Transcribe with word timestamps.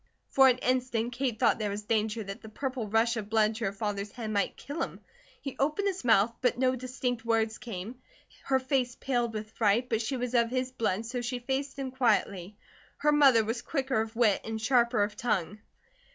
For 0.31 0.47
an 0.47 0.57
instant 0.57 1.11
Kate 1.13 1.37
thought 1.39 1.59
there 1.59 1.69
was 1.69 1.83
danger 1.83 2.23
that 2.23 2.41
the 2.41 2.49
purple 2.49 2.87
rush 2.87 3.17
of 3.17 3.29
blood 3.29 3.53
to 3.57 3.65
her 3.65 3.71
father's 3.71 4.11
head 4.11 4.31
might 4.31 4.57
kill 4.57 4.81
him. 4.81 5.01
He 5.39 5.55
opened 5.59 5.87
his 5.87 6.03
mouth, 6.03 6.33
but 6.41 6.57
no 6.57 6.75
distinct 6.75 7.23
words 7.23 7.59
came. 7.59 8.01
Her 8.45 8.57
face 8.57 8.95
paled 8.95 9.31
with 9.31 9.51
fright, 9.51 9.89
but 9.89 10.01
she 10.01 10.17
was 10.17 10.33
of 10.33 10.49
his 10.49 10.71
blood, 10.71 11.05
so 11.05 11.21
she 11.21 11.37
faced 11.37 11.77
him 11.77 11.91
quietly. 11.91 12.57
Her 12.97 13.11
mother 13.11 13.43
was 13.45 13.61
quicker 13.61 14.01
of 14.01 14.15
wit, 14.15 14.41
and 14.43 14.59
sharper 14.59 15.03
of 15.03 15.15
tongue. 15.15 15.59